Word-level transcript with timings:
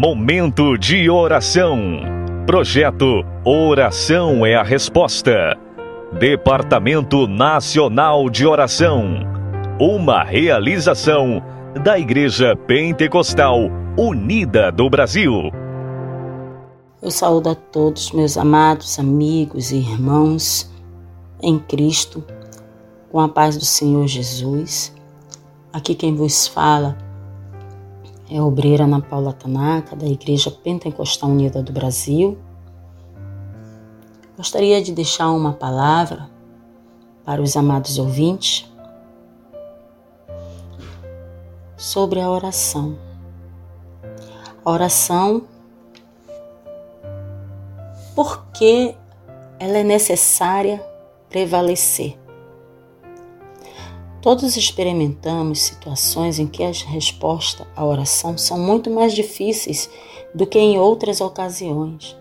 Momento 0.00 0.78
de 0.78 1.10
oração. 1.10 1.76
Projeto 2.46 3.24
Oração 3.44 4.46
é 4.46 4.54
a 4.54 4.62
Resposta. 4.62 5.58
Departamento 6.20 7.26
Nacional 7.26 8.30
de 8.30 8.46
Oração. 8.46 9.16
Uma 9.80 10.22
realização 10.22 11.42
da 11.82 11.98
Igreja 11.98 12.54
Pentecostal 12.54 13.58
Unida 13.98 14.70
do 14.70 14.88
Brasil. 14.88 15.32
Eu 17.02 17.10
saúdo 17.10 17.48
a 17.48 17.56
todos, 17.56 18.12
meus 18.12 18.36
amados 18.36 19.00
amigos 19.00 19.72
e 19.72 19.78
irmãos 19.78 20.72
em 21.42 21.58
Cristo, 21.58 22.22
com 23.10 23.18
a 23.18 23.28
paz 23.28 23.56
do 23.56 23.64
Senhor 23.64 24.06
Jesus. 24.06 24.94
Aqui 25.72 25.96
quem 25.96 26.14
vos 26.14 26.46
fala 26.46 27.07
é 28.30 28.42
obreira 28.42 28.84
Ana 28.84 29.00
Paula 29.00 29.32
Tanaka, 29.32 29.96
da 29.96 30.06
Igreja 30.06 30.50
Pentecostal 30.50 31.30
Unida 31.30 31.62
do 31.62 31.72
Brasil. 31.72 32.36
Gostaria 34.36 34.82
de 34.82 34.92
deixar 34.92 35.30
uma 35.30 35.52
palavra 35.52 36.28
para 37.24 37.40
os 37.40 37.56
amados 37.56 37.98
ouvintes 37.98 38.70
sobre 41.76 42.20
a 42.20 42.30
oração. 42.30 42.98
A 44.64 44.70
oração, 44.70 45.42
porque 48.14 48.94
ela 49.58 49.78
é 49.78 49.84
necessária 49.84 50.84
prevalecer. 51.30 52.17
Todos 54.20 54.56
experimentamos 54.56 55.60
situações 55.60 56.40
em 56.40 56.46
que 56.46 56.64
as 56.64 56.82
respostas 56.82 57.66
à 57.76 57.84
oração 57.84 58.36
são 58.36 58.58
muito 58.58 58.90
mais 58.90 59.14
difíceis 59.14 59.88
do 60.34 60.44
que 60.44 60.58
em 60.58 60.76
outras 60.76 61.20
ocasiões, 61.20 62.16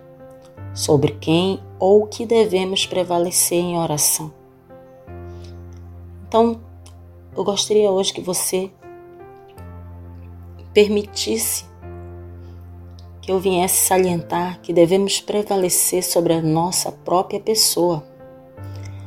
sobre 0.75 1.13
quem 1.13 1.59
ou 1.79 2.03
o 2.03 2.07
que 2.07 2.25
devemos 2.25 2.85
prevalecer 2.85 3.57
em 3.57 3.79
oração. 3.79 4.31
Então, 6.27 6.61
eu 7.35 7.43
gostaria 7.43 7.89
hoje 7.89 8.13
que 8.13 8.21
você 8.21 8.69
permitisse 10.71 11.65
que 13.21 13.31
eu 13.31 13.39
viesse 13.39 13.87
salientar 13.87 14.61
que 14.61 14.71
devemos 14.71 15.19
prevalecer 15.19 16.03
sobre 16.03 16.33
a 16.33 16.41
nossa 16.41 16.91
própria 16.91 17.39
pessoa, 17.39 18.03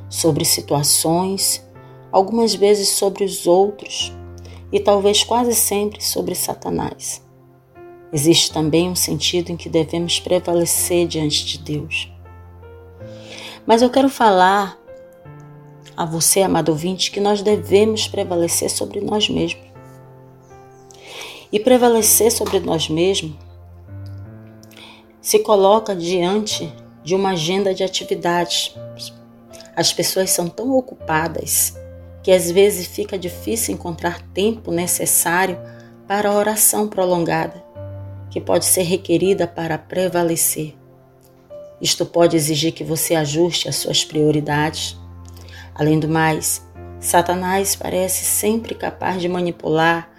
sobre 0.09 0.45
situações 0.45 1.65
algumas 2.13 2.55
vezes 2.55 2.91
sobre 2.91 3.25
os 3.25 3.47
outros 3.47 4.13
e 4.73 4.79
talvez 4.79 5.23
quase 5.23 5.55
sempre 5.55 6.03
sobre 6.03 6.35
Satanás. 6.35 7.23
Existe 8.13 8.53
também 8.53 8.89
um 8.89 8.97
sentido 8.97 9.51
em 9.51 9.57
que 9.57 9.69
devemos 9.69 10.19
prevalecer 10.19 11.07
diante 11.07 11.45
de 11.47 11.59
Deus. 11.59 12.13
Mas 13.65 13.83
eu 13.83 13.91
quero 13.91 14.09
falar 14.09 14.79
a 15.97 16.05
você, 16.05 16.43
amado 16.43 16.71
ouvinte, 16.71 17.11
que 17.11 17.21
nós 17.21 17.43
devemos 17.43 18.09
prevalecer 18.09 18.71
sobre 18.71 19.01
nós 19.01 19.29
mesmos. 19.29 19.71
E 21.53 21.59
prevalecer 21.59 22.33
sobre 22.33 22.59
nós 22.61 22.89
mesmos 22.89 23.35
se 25.21 25.39
coloca 25.41 25.95
diante 25.95 26.73
de 27.05 27.15
uma 27.15 27.31
agenda 27.31 27.75
de 27.75 27.85
atividades. 27.85 28.75
As 29.77 29.93
pessoas 29.93 30.31
são 30.31 30.49
tão 30.49 30.73
ocupadas 30.73 31.80
que 32.23 32.33
às 32.33 32.51
vezes 32.51 32.87
fica 32.87 33.19
difícil 33.19 33.75
encontrar 33.75 34.21
tempo 34.35 34.71
necessário 34.71 35.59
para 36.07 36.29
a 36.29 36.35
oração 36.35 36.89
prolongada, 36.89 37.65
que 38.31 38.41
pode 38.41 38.65
ser 38.65 38.83
requerida 38.83 39.47
para 39.47 39.79
prevalecer. 39.79 40.75
Isto 41.81 42.05
pode 42.05 42.37
exigir 42.37 42.73
que 42.73 42.85
você 42.85 43.15
ajuste 43.15 43.69
as 43.69 43.77
suas 43.77 44.05
prioridades. 44.05 44.99
Além 45.75 45.99
do 45.99 46.09
mais, 46.09 46.63
Satanás 47.01 47.75
parece 47.75 48.25
sempre 48.25 48.75
capaz 48.75 49.21
de 49.21 49.29
manipular 49.29 50.11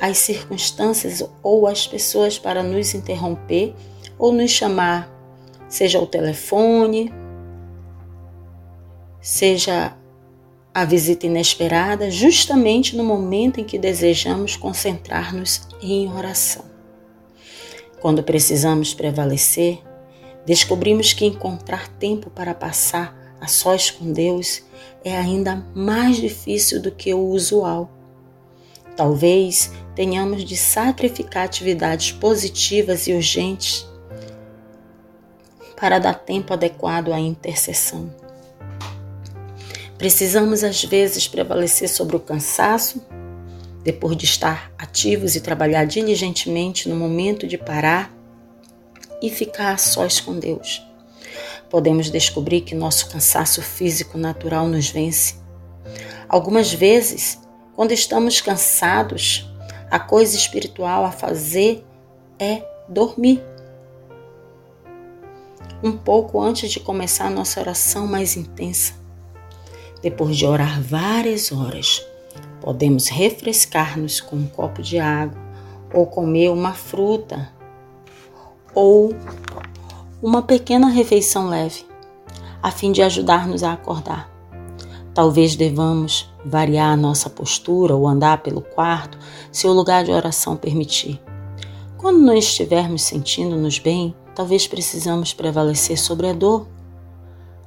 as 0.00 0.18
circunstâncias 0.18 1.22
ou 1.42 1.66
as 1.66 1.86
pessoas 1.86 2.38
para 2.38 2.62
nos 2.62 2.94
interromper 2.94 3.74
ou 4.18 4.32
nos 4.32 4.50
chamar, 4.50 5.08
seja 5.68 6.00
o 6.00 6.06
telefone, 6.06 7.12
seja 9.20 9.94
a 10.72 10.84
visita 10.84 11.26
inesperada 11.26 12.10
justamente 12.10 12.96
no 12.96 13.04
momento 13.04 13.60
em 13.60 13.64
que 13.64 13.78
desejamos 13.78 14.56
concentrar-nos 14.56 15.66
em 15.82 16.12
oração. 16.12 16.64
Quando 18.00 18.22
precisamos 18.22 18.94
prevalecer, 18.94 19.80
descobrimos 20.46 21.12
que 21.12 21.26
encontrar 21.26 21.88
tempo 21.88 22.30
para 22.30 22.54
passar 22.54 23.36
a 23.40 23.46
sós 23.46 23.90
com 23.90 24.12
Deus 24.12 24.62
é 25.04 25.16
ainda 25.16 25.66
mais 25.74 26.16
difícil 26.16 26.80
do 26.80 26.90
que 26.90 27.12
o 27.12 27.26
usual. 27.28 27.90
Talvez 28.96 29.72
tenhamos 29.94 30.44
de 30.44 30.56
sacrificar 30.56 31.46
atividades 31.46 32.12
positivas 32.12 33.06
e 33.06 33.12
urgentes 33.12 33.86
para 35.78 35.98
dar 35.98 36.14
tempo 36.14 36.52
adequado 36.52 37.12
à 37.12 37.18
intercessão. 37.18 38.29
Precisamos 40.00 40.64
às 40.64 40.82
vezes 40.82 41.28
prevalecer 41.28 41.86
sobre 41.86 42.16
o 42.16 42.20
cansaço, 42.20 43.04
depois 43.84 44.16
de 44.16 44.24
estar 44.24 44.72
ativos 44.78 45.36
e 45.36 45.42
trabalhar 45.42 45.84
diligentemente 45.84 46.88
no 46.88 46.96
momento 46.96 47.46
de 47.46 47.58
parar 47.58 48.10
e 49.20 49.28
ficar 49.28 49.78
sós 49.78 50.18
com 50.18 50.38
Deus. 50.38 50.82
Podemos 51.68 52.08
descobrir 52.08 52.62
que 52.62 52.74
nosso 52.74 53.10
cansaço 53.10 53.60
físico 53.60 54.16
natural 54.16 54.66
nos 54.68 54.88
vence. 54.88 55.34
Algumas 56.26 56.72
vezes, 56.72 57.38
quando 57.76 57.92
estamos 57.92 58.40
cansados, 58.40 59.46
a 59.90 60.00
coisa 60.00 60.34
espiritual 60.34 61.04
a 61.04 61.12
fazer 61.12 61.84
é 62.38 62.62
dormir. 62.88 63.42
Um 65.82 65.92
pouco 65.92 66.40
antes 66.40 66.70
de 66.70 66.80
começar 66.80 67.26
a 67.26 67.30
nossa 67.30 67.60
oração 67.60 68.06
mais 68.06 68.34
intensa. 68.34 68.99
Depois 70.02 70.36
de 70.36 70.46
orar 70.46 70.80
várias 70.80 71.52
horas, 71.52 72.04
podemos 72.60 73.08
refrescar-nos 73.08 74.20
com 74.20 74.36
um 74.36 74.46
copo 74.46 74.80
de 74.80 74.98
água 74.98 75.38
ou 75.92 76.06
comer 76.06 76.50
uma 76.50 76.72
fruta 76.72 77.50
ou 78.74 79.14
uma 80.22 80.42
pequena 80.42 80.88
refeição 80.88 81.48
leve, 81.48 81.84
a 82.62 82.70
fim 82.70 82.92
de 82.92 83.02
ajudar-nos 83.02 83.62
a 83.62 83.72
acordar. 83.72 84.30
Talvez 85.12 85.54
devamos 85.54 86.32
variar 86.44 86.92
a 86.92 86.96
nossa 86.96 87.28
postura 87.28 87.94
ou 87.94 88.06
andar 88.06 88.42
pelo 88.42 88.62
quarto, 88.62 89.18
se 89.52 89.66
o 89.66 89.72
lugar 89.72 90.04
de 90.04 90.12
oração 90.12 90.56
permitir. 90.56 91.20
Quando 91.98 92.20
não 92.20 92.34
estivermos 92.34 93.02
sentindo-nos 93.02 93.78
bem, 93.78 94.14
talvez 94.34 94.66
precisamos 94.66 95.34
prevalecer 95.34 95.98
sobre 95.98 96.28
a 96.28 96.32
dor 96.32 96.66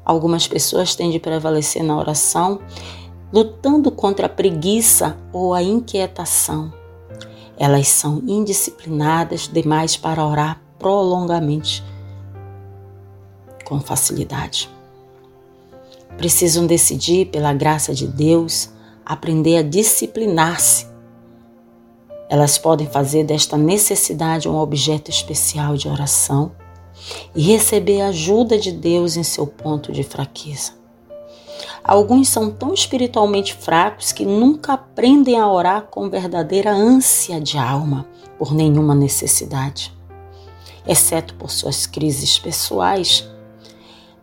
Algumas 0.05 0.47
pessoas 0.47 0.95
têm 0.95 1.11
de 1.11 1.19
prevalecer 1.19 1.83
na 1.83 1.97
oração, 1.97 2.59
lutando 3.31 3.89
contra 3.89 4.25
a 4.25 4.29
preguiça 4.29 5.17
ou 5.31 5.53
a 5.53 5.63
inquietação. 5.63 6.73
Elas 7.57 7.87
são 7.87 8.21
indisciplinadas 8.27 9.47
demais 9.47 9.95
para 9.95 10.25
orar 10.25 10.61
prolongamente, 10.77 11.83
com 13.63 13.79
facilidade. 13.79 14.69
Precisam 16.17 16.67
decidir, 16.67 17.27
pela 17.27 17.53
graça 17.53 17.93
de 17.93 18.05
Deus, 18.05 18.69
aprender 19.05 19.57
a 19.57 19.63
disciplinar-se. 19.63 20.87
Elas 22.29 22.57
podem 22.57 22.87
fazer 22.87 23.23
desta 23.23 23.57
necessidade 23.57 24.49
um 24.49 24.57
objeto 24.57 25.09
especial 25.09 25.75
de 25.75 25.87
oração 25.87 26.51
e 27.35 27.41
receber 27.41 28.01
a 28.01 28.07
ajuda 28.07 28.57
de 28.57 28.71
Deus 28.71 29.17
em 29.17 29.23
seu 29.23 29.47
ponto 29.47 29.91
de 29.91 30.03
fraqueza. 30.03 30.73
Alguns 31.83 32.29
são 32.29 32.49
tão 32.49 32.73
espiritualmente 32.73 33.53
fracos 33.53 34.13
que 34.13 34.25
nunca 34.25 34.73
aprendem 34.73 35.37
a 35.37 35.51
orar 35.51 35.87
com 35.91 36.09
verdadeira 36.09 36.71
ânsia 36.71 37.41
de 37.41 37.57
alma 37.57 38.07
por 38.37 38.53
nenhuma 38.53 38.95
necessidade. 38.95 39.93
Exceto 40.87 41.35
por 41.35 41.51
suas 41.51 41.85
crises 41.85 42.39
pessoais, 42.39 43.27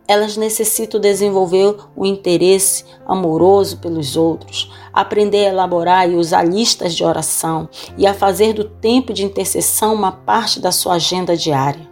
elas 0.07 0.35
necessitam 0.37 0.99
desenvolver 0.99 1.77
o 1.95 2.05
interesse 2.05 2.83
amoroso 3.05 3.77
pelos 3.77 4.17
outros, 4.17 4.71
aprender 4.91 5.45
a 5.45 5.49
elaborar 5.49 6.09
e 6.09 6.15
usar 6.15 6.43
listas 6.43 6.95
de 6.95 7.03
oração 7.03 7.69
e 7.97 8.07
a 8.07 8.13
fazer 8.13 8.53
do 8.53 8.65
tempo 8.65 9.13
de 9.13 9.23
intercessão 9.23 9.93
uma 9.93 10.11
parte 10.11 10.59
da 10.59 10.71
sua 10.71 10.95
agenda 10.95 11.37
diária. 11.37 11.90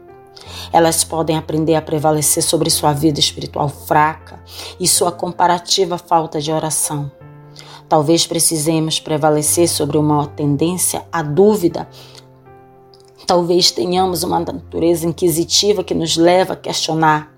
Elas 0.72 1.04
podem 1.04 1.38
aprender 1.38 1.76
a 1.76 1.82
prevalecer 1.82 2.44
sobre 2.44 2.70
sua 2.70 2.94
vida 2.94 3.20
espiritual 3.20 3.70
fraca 3.70 4.40
e 4.80 4.88
sua 4.88 5.12
comparativa 5.12 5.98
falta 5.98 6.42
de 6.42 6.52
oração. 6.52 7.12
Talvez 7.88 8.28
precisemos 8.28 9.00
prevalecer 9.00 9.68
sobre 9.68 9.98
uma 9.98 10.28
tendência 10.28 11.04
à 11.12 11.24
dúvida 11.24 11.88
Talvez 13.30 13.70
tenhamos 13.70 14.24
uma 14.24 14.40
natureza 14.40 15.06
inquisitiva 15.06 15.84
que 15.84 15.94
nos 15.94 16.18
leva 16.18 16.54
a 16.54 16.56
questionar. 16.56 17.32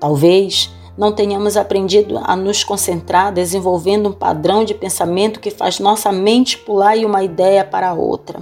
Talvez 0.00 0.74
não 0.96 1.12
tenhamos 1.12 1.58
aprendido 1.58 2.18
a 2.24 2.34
nos 2.34 2.64
concentrar 2.64 3.34
desenvolvendo 3.34 4.08
um 4.08 4.12
padrão 4.12 4.64
de 4.64 4.72
pensamento 4.72 5.38
que 5.38 5.50
faz 5.50 5.78
nossa 5.78 6.10
mente 6.10 6.56
pular 6.56 6.96
de 6.96 7.04
uma 7.04 7.22
ideia 7.22 7.62
para 7.62 7.92
outra. 7.92 8.40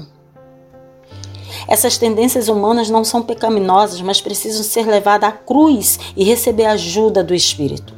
Essas 1.66 1.96
tendências 1.98 2.48
humanas 2.48 2.90
não 2.90 3.04
são 3.04 3.22
pecaminosas, 3.22 4.00
mas 4.00 4.20
precisam 4.20 4.62
ser 4.62 4.86
levadas 4.86 5.30
à 5.30 5.32
cruz 5.32 5.98
e 6.16 6.24
receber 6.24 6.66
ajuda 6.66 7.22
do 7.22 7.34
Espírito. 7.34 7.94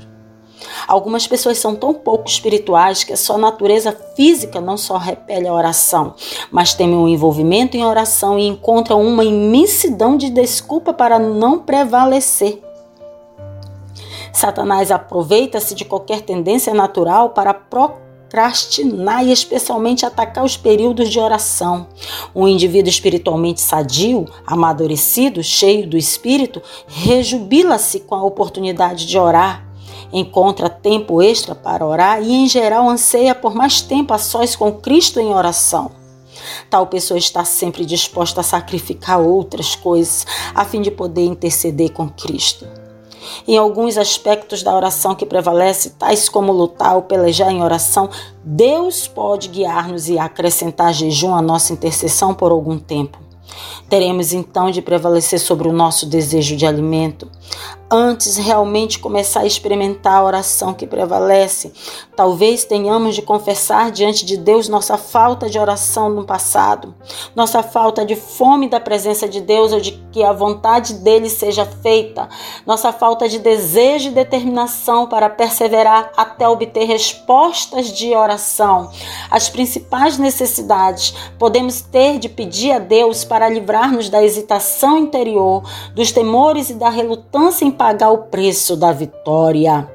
Algumas 0.87 1.27
pessoas 1.27 1.59
são 1.59 1.75
tão 1.75 1.93
pouco 1.93 2.29
espirituais 2.29 3.03
que 3.03 3.13
a 3.13 3.17
sua 3.17 3.37
natureza 3.37 3.97
física 4.15 4.61
não 4.61 4.77
só 4.77 4.97
repele 4.97 5.49
a 5.49 5.53
oração, 5.53 6.15
mas 6.51 6.75
temem 6.75 6.97
um 6.97 7.09
envolvimento 7.09 7.77
em 7.77 7.85
oração 7.85 8.39
e 8.39 8.47
encontram 8.47 9.03
uma 9.03 9.25
imensidão 9.25 10.17
de 10.17 10.31
desculpa 10.31 10.93
para 10.93 11.19
não 11.19 11.59
prevalecer. 11.59 12.63
Satanás 14.33 14.91
aproveita-se 14.91 15.75
de 15.75 15.85
qualquer 15.85 16.21
tendência 16.21 16.75
natural 16.75 17.31
para 17.31 17.55
procrastinar 18.29 19.25
e 19.25 19.33
especialmente 19.33 20.05
atacar 20.05 20.45
os 20.45 20.57
períodos 20.57 21.09
de 21.09 21.19
oração. 21.19 21.87
Um 22.35 22.47
indivíduo 22.47 22.91
espiritualmente 22.91 23.61
sadio, 23.61 24.27
amadurecido, 24.47 25.43
cheio 25.43 25.87
do 25.87 25.97
espírito, 25.97 26.61
rejubila-se 26.87 28.01
com 28.01 28.15
a 28.15 28.25
oportunidade 28.25 29.07
de 29.07 29.19
orar, 29.19 29.67
encontra 30.13 30.69
tempo 30.69 31.23
extra 31.23 31.55
para 31.55 31.87
orar 31.87 32.23
e, 32.23 32.33
em 32.33 32.49
geral, 32.49 32.89
anseia 32.89 33.35
por 33.35 33.55
mais 33.55 33.81
tempo 33.81 34.13
a 34.13 34.19
sós 34.19 34.55
com 34.55 34.73
Cristo 34.73 35.21
em 35.21 35.33
oração. 35.33 35.91
Tal 36.69 36.87
pessoa 36.87 37.19
está 37.19 37.45
sempre 37.45 37.85
disposta 37.85 38.41
a 38.41 38.45
sacrificar 38.45 39.21
outras 39.21 39.75
coisas 39.75 40.27
a 40.55 40.65
fim 40.65 40.83
de 40.83 40.91
poder 40.91 41.25
interceder 41.25 41.91
com 41.93 42.09
Cristo. 42.09 42.86
Em 43.47 43.57
alguns 43.57 43.97
aspectos 43.99 44.63
da 44.63 44.75
oração 44.75 45.15
que 45.15 45.27
prevalece, 45.27 45.91
tais 45.91 46.29
como 46.29 46.53
lutar 46.53 46.97
ou 46.97 47.03
pelejar 47.03 47.51
em 47.51 47.63
oração, 47.63 48.09
Deus 48.45 49.07
pode 49.09 49.49
guiar-nos 49.49 50.09
e 50.09 50.19
acrescentar 50.19 50.93
jejum 50.93 51.35
à 51.35 51.43
nossa 51.43 51.73
intercessão 51.73 52.35
por 52.35 52.53
algum 52.53 52.79
tempo. 52.79 53.19
Teremos 53.89 54.33
então 54.33 54.71
de 54.71 54.83
prevalecer 54.83 55.39
sobre 55.39 55.69
o 55.69 55.73
nosso 55.73 56.07
desejo 56.07 56.57
de 56.57 56.67
alimento, 56.67 57.31
antes 57.91 58.37
realmente 58.37 58.99
começar 58.99 59.41
a 59.41 59.47
experimentar 59.47 60.15
a 60.15 60.25
oração 60.25 60.75
que 60.75 60.87
prevalece. 60.87 61.73
Talvez 62.17 62.65
tenhamos 62.65 63.15
de 63.15 63.23
confessar 63.23 63.91
diante 63.91 64.25
de 64.25 64.37
Deus 64.37 64.69
nossa 64.69 64.99
falta 64.99 65.49
de 65.49 65.59
oração 65.59 66.09
no 66.09 66.25
passado, 66.25 66.95
nossa 67.35 67.63
falta 67.63 68.05
de 68.05 68.17
fome 68.17 68.69
da 68.69 68.81
presença 68.81 69.29
de 69.29 69.41
Deus 69.41 69.73
ou 69.73 69.81
de 69.81 69.93
que 70.11 70.23
a 70.23 70.33
vontade 70.33 70.95
dele 70.95 71.29
seja 71.29 71.65
feita, 71.65 72.29
nossa 72.67 72.93
falta 72.93 73.29
de 73.29 73.39
desejo 73.39 74.09
e 74.09 74.13
determinação 74.13 75.07
para 75.07 75.31
perseverar 75.31 76.11
até 76.17 76.49
obter 76.49 76.85
respostas 76.85 77.93
de 77.93 78.15
oração. 78.15 78.91
As 79.31 79.49
principais 79.49 80.19
necessidades 80.19 81.15
podemos 81.39 81.81
ter 81.81 82.19
de 82.19 82.29
pedir 82.29 82.73
a 82.73 82.79
Deus 82.79 83.25
para 83.25 83.49
livrar-nos 83.49 84.09
da 84.09 84.23
hesitação 84.23 84.99
interior, 84.99 85.63
dos 85.95 86.11
temores 86.11 86.71
e 86.71 86.75
da 86.75 86.89
relutância 86.89 87.65
em 87.65 87.76
pagar 87.77 88.11
o 88.11 88.25
preço 88.25 88.77
da 88.77 88.93
vitória. 88.93 89.91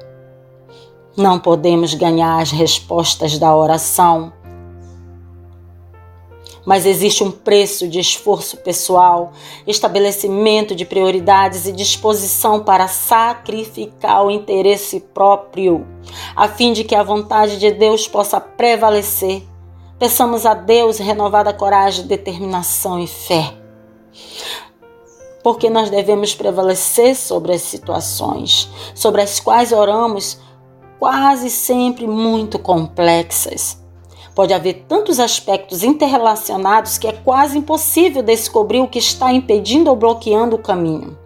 Não 1.16 1.38
podemos 1.38 1.92
ganhar 1.94 2.40
as 2.40 2.50
respostas 2.50 3.38
da 3.38 3.54
oração, 3.54 4.32
mas 6.64 6.86
existe 6.86 7.22
um 7.22 7.30
preço 7.30 7.86
de 7.88 7.98
esforço 7.98 8.56
pessoal, 8.58 9.32
estabelecimento 9.66 10.74
de 10.74 10.86
prioridades 10.86 11.66
e 11.66 11.72
disposição 11.72 12.62
para 12.62 12.88
sacrificar 12.88 14.24
o 14.24 14.30
interesse 14.30 15.00
próprio, 15.00 15.86
a 16.34 16.48
fim 16.48 16.72
de 16.72 16.84
que 16.84 16.94
a 16.94 17.02
vontade 17.02 17.58
de 17.58 17.70
Deus 17.72 18.08
possa 18.08 18.40
prevalecer. 18.40 19.42
Peçamos 19.98 20.46
a 20.46 20.54
Deus 20.54 20.98
renovada 20.98 21.52
coragem, 21.52 22.06
determinação 22.06 22.98
e 22.98 23.06
fé 23.06 23.62
porque 25.42 25.68
nós 25.68 25.90
devemos 25.90 26.34
prevalecer 26.34 27.16
sobre 27.16 27.52
as 27.52 27.62
situações 27.62 28.70
sobre 28.94 29.22
as 29.22 29.40
quais 29.40 29.72
oramos, 29.72 30.38
quase 30.98 31.50
sempre 31.50 32.06
muito 32.06 32.58
complexas. 32.58 33.80
Pode 34.34 34.54
haver 34.54 34.84
tantos 34.88 35.20
aspectos 35.20 35.82
interrelacionados 35.82 36.96
que 36.96 37.06
é 37.06 37.12
quase 37.12 37.58
impossível 37.58 38.22
descobrir 38.22 38.80
o 38.80 38.88
que 38.88 38.98
está 38.98 39.32
impedindo 39.32 39.90
ou 39.90 39.96
bloqueando 39.96 40.56
o 40.56 40.62
caminho 40.62 41.18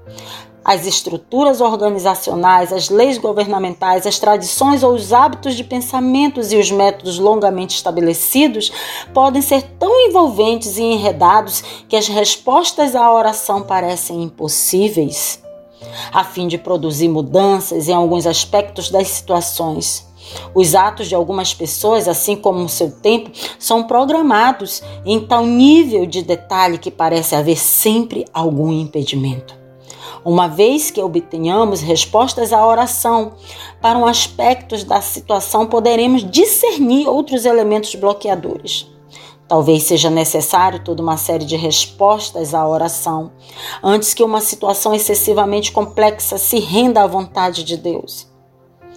as 0.67 0.85
estruturas 0.85 1.61
organizacionais, 1.61 2.73
as 2.73 2.91
leis 2.91 3.19
governamentais, 3.19 4.05
as 4.05 4.19
tradições 4.19 4.83
ou 4.83 4.95
os 4.95 5.13
hábitos 5.13 5.55
de 5.55 5.63
pensamentos 5.63 6.51
e 6.51 6.57
os 6.57 6.73
métodos 6.73 7.21
longamente 7.21 7.77
estabelecidos 7.77 8.73
podem 9.15 9.41
ser 9.41 9.63
tão 9.79 10.09
envolventes 10.09 10.77
e 10.77 10.83
enredados 10.83 11.63
que 11.89 11.95
as 11.95 12.09
respostas 12.09 12.97
à 12.97 13.13
oração 13.13 13.63
parecem 13.63 14.25
impossíveis. 14.25 15.41
A 16.13 16.25
fim 16.25 16.49
de 16.49 16.59
produzir 16.59 17.09
mudanças 17.09 17.89
em 17.89 17.93
alguns 17.93 18.27
aspectos 18.27 18.91
das 18.91 19.07
situações. 19.07 20.05
Os 20.53 20.75
atos 20.75 21.07
de 21.07 21.15
algumas 21.15 21.55
pessoas, 21.55 22.09
assim 22.09 22.35
como 22.35 22.65
o 22.65 22.69
seu 22.69 22.91
tempo, 22.91 23.31
são 23.57 23.85
programados 23.85 24.83
em 25.05 25.21
tal 25.21 25.47
nível 25.47 26.05
de 26.05 26.23
detalhe 26.23 26.77
que 26.77 26.91
parece 26.91 27.37
haver 27.37 27.57
sempre 27.57 28.25
algum 28.35 28.73
impedimento 28.73 29.66
uma 30.26 30.49
vez 30.49 30.90
que 30.90 31.00
obtenhamos 31.00 31.81
respostas 31.81 32.52
à 32.52 32.67
oração 32.67 33.34
para 33.81 33.96
um 33.96 34.05
aspecto 34.05 34.84
da 34.84 35.00
situação, 35.00 35.67
poderemos 35.67 36.28
discernir 36.28 37.06
outros 37.06 37.44
elementos 37.44 37.94
bloqueadores. 37.94 38.90
Talvez 39.46 39.84
seja 39.84 40.11
necessário 40.11 40.82
toda 40.82 41.00
uma 41.00 41.17
série 41.17 41.44
de 41.44 41.55
respostas 41.55 42.55
à 42.55 42.67
oração 42.67 43.31
antes 43.81 44.12
que 44.12 44.25
uma 44.25 44.40
situação 44.40 44.93
excessivamente 44.93 45.70
complexa 45.70 46.38
se 46.38 46.58
renda 46.58 47.05
à 47.05 47.06
vontade 47.06 47.62
de 47.62 47.76
Deus. 47.76 48.26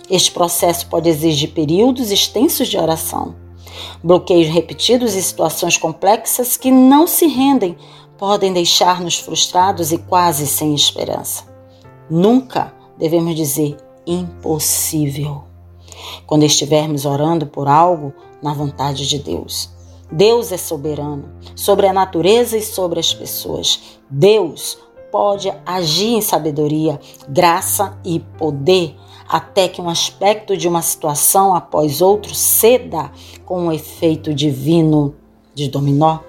Este 0.10 0.32
processo 0.32 0.88
pode 0.88 1.08
exigir 1.10 1.52
períodos 1.52 2.10
extensos 2.10 2.68
de 2.68 2.76
oração, 2.80 3.36
bloqueios 4.04 4.52
repetidos 4.52 5.14
e 5.14 5.22
situações 5.22 5.78
complexas 5.78 6.58
que 6.58 6.72
não 6.72 7.06
se 7.06 7.28
rendem 7.28 7.78
podem 8.20 8.52
deixar-nos 8.52 9.18
frustrados 9.18 9.94
e 9.94 9.98
quase 9.98 10.46
sem 10.46 10.76
esperança. 10.76 11.46
Nunca 12.10 12.74
devemos 12.98 13.34
dizer 13.34 13.78
impossível 14.06 15.46
quando 16.28 16.44
estivermos 16.44 17.06
orando 17.06 17.48
por 17.48 17.70
algo 17.70 18.14
na 18.44 18.54
vontade 18.54 19.08
de 19.08 19.20
Deus. 19.20 19.70
Deus 20.12 20.52
é 20.52 20.58
soberano 20.58 21.30
sobre 21.56 21.88
a 21.88 21.94
natureza 21.94 22.58
e 22.58 22.62
sobre 22.62 23.00
as 23.00 23.14
pessoas. 23.14 24.00
Deus 24.10 24.78
pode 25.12 25.52
agir 25.66 26.16
em 26.16 26.22
sabedoria, 26.22 27.00
graça 27.30 27.98
e 28.04 28.20
poder 28.38 28.96
até 29.30 29.68
que 29.68 29.82
um 29.82 29.88
aspecto 29.88 30.58
de 30.58 30.68
uma 30.68 30.82
situação 30.82 31.56
após 31.56 32.02
outro 32.02 32.36
ceda 32.36 33.12
com 33.46 33.68
um 33.68 33.72
efeito 33.72 34.34
divino 34.34 35.16
de 35.54 35.70
dominó 35.70 36.29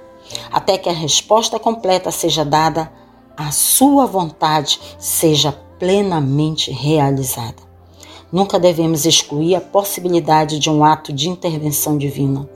até 0.51 0.79
que 0.79 0.89
a 0.89 0.93
resposta 0.93 1.59
completa 1.59 2.11
seja 2.11 2.45
dada, 2.45 2.93
a 3.37 3.51
sua 3.51 4.07
vontade 4.07 4.81
seja 4.99 5.53
plenamente 5.79 6.71
realizada. 6.71 7.71
Nunca 8.31 8.59
devemos 8.59 9.07
excluir 9.07 9.57
a 9.57 9.61
possibilidade 9.61 10.59
de 10.59 10.71
um 10.71 10.85
ato 10.85 11.13
de 11.13 11.29
intervenção 11.29 11.99
divina. 11.99 12.49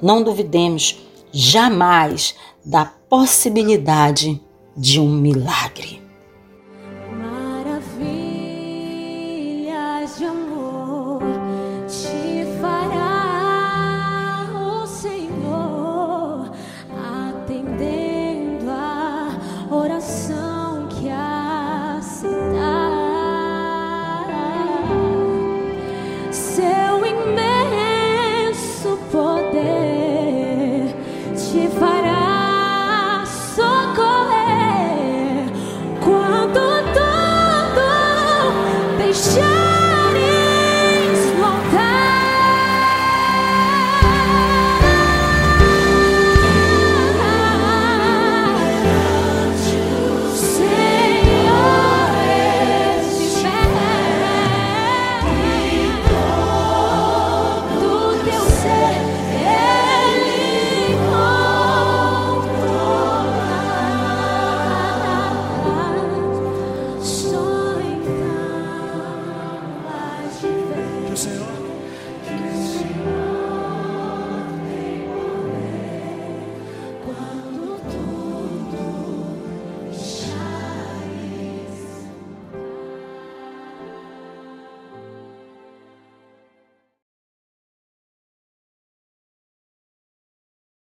Não 0.00 0.22
duvidemos 0.22 0.98
jamais 1.32 2.34
da 2.64 2.84
possibilidade 2.84 4.40
de 4.76 5.00
um 5.00 5.08
milagre. 5.08 6.07
te 31.52 31.68
fará. 31.68 32.07